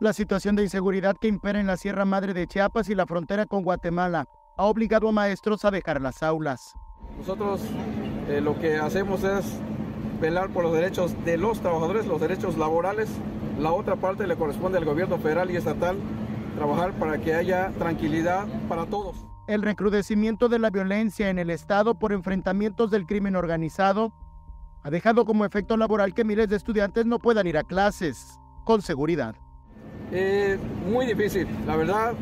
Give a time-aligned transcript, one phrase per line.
[0.00, 3.46] La situación de inseguridad que impera en la Sierra Madre de Chiapas y la frontera
[3.46, 6.74] con Guatemala ha obligado a maestros a dejar las aulas.
[7.18, 7.60] Nosotros
[8.28, 9.44] eh, lo que hacemos es
[10.20, 13.08] velar por los derechos de los trabajadores, los derechos laborales.
[13.58, 15.98] La otra parte le corresponde al gobierno federal y estatal
[16.54, 19.16] trabajar para que haya tranquilidad para todos.
[19.48, 24.12] El recrudecimiento de la violencia en el Estado por enfrentamientos del crimen organizado
[24.84, 28.80] ha dejado como efecto laboral que miles de estudiantes no puedan ir a clases con
[28.80, 29.34] seguridad.
[30.12, 30.58] Eh,
[30.90, 32.14] muy difícil, la verdad.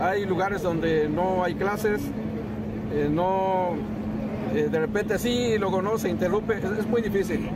[0.00, 2.00] Hay lugares donde no hay clases,
[2.92, 3.74] eh, no,
[4.54, 6.58] eh, de repente sí, luego no, se interrumpe.
[6.58, 7.48] Es, muy difícil,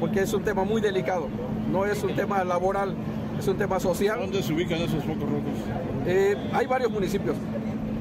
[0.00, 1.28] porque es un tema muy delicado.
[1.70, 2.94] No es un tema laboral,
[3.38, 4.20] es un tema social.
[4.20, 5.58] ¿Dónde se ubican esos focos rojos?
[6.06, 7.36] Eh, hay varios municipios.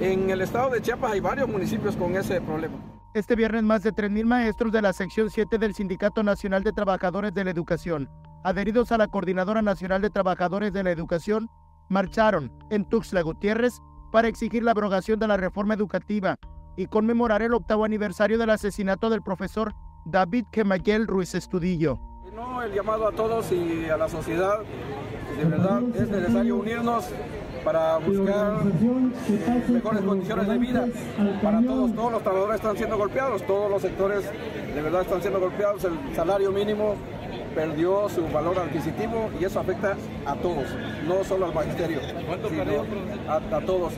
[0.01, 2.75] En el estado de Chiapas hay varios municipios con ese problema.
[3.13, 7.33] Este viernes más de 3.000 maestros de la sección 7 del Sindicato Nacional de Trabajadores
[7.33, 8.09] de la Educación,
[8.41, 11.49] adheridos a la Coordinadora Nacional de Trabajadores de la Educación,
[11.89, 13.81] marcharon en Tuxtla Gutiérrez
[14.13, 16.37] para exigir la abrogación de la reforma educativa
[16.77, 19.73] y conmemorar el octavo aniversario del asesinato del profesor
[20.05, 21.99] David Kemayel Ruiz Estudillo.
[22.33, 24.59] No, el llamado a todos y a la sociedad,
[25.37, 27.09] de verdad es necesario unirnos
[27.63, 28.63] para buscar
[29.69, 30.85] mejores condiciones de vida
[31.41, 31.93] para todos.
[31.93, 34.23] Todos los trabajadores están siendo golpeados, todos los sectores
[34.73, 35.83] de verdad están siendo golpeados.
[35.83, 36.95] El salario mínimo
[37.55, 39.95] perdió su valor adquisitivo y eso afecta
[40.25, 40.65] a todos,
[41.07, 41.99] no solo al magisterio,
[43.27, 43.93] a, a todos.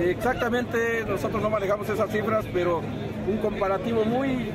[0.00, 2.80] Exactamente, nosotros no manejamos esas cifras, pero
[3.28, 4.50] un comparativo muy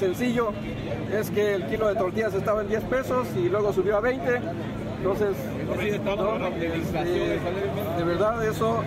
[0.00, 0.52] sencillo
[1.12, 4.40] es que el kilo de tortillas estaba en 10 pesos y luego subió a 20.
[4.98, 5.36] Entonces,
[7.96, 8.82] de verdad eso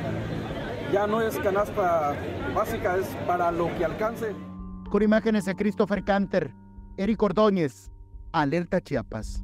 [0.92, 2.14] ya no es canasta
[2.54, 4.36] básica, es para lo que alcance.
[4.90, 6.54] Con imágenes de Christopher Canter,
[6.98, 7.92] Eric Ordóñez,
[8.32, 9.44] Alerta Chiapas.